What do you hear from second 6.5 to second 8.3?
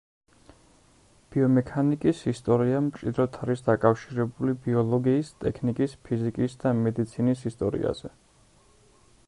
და მედიცინის ისტორიაზე.